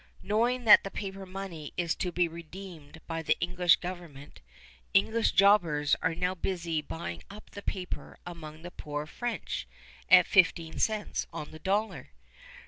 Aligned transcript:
Knowing 0.23 0.63
that 0.63 0.83
the 0.83 0.89
paper 0.89 1.27
money 1.27 1.73
is 1.77 1.93
to 1.93 2.11
be 2.11 2.27
redeemed 2.27 3.01
by 3.05 3.21
the 3.21 3.37
English 3.39 3.75
government, 3.75 4.41
English 4.95 5.31
jobbers 5.33 5.95
are 6.01 6.15
now 6.15 6.33
busy 6.33 6.81
buying 6.81 7.21
up 7.29 7.51
the 7.51 7.61
paper 7.61 8.17
among 8.25 8.63
the 8.63 8.71
poor 8.71 9.05
French 9.05 9.67
at 10.09 10.25
fifteen 10.25 10.79
cents 10.79 11.27
on 11.31 11.51
the 11.51 11.59
dollar. 11.59 12.09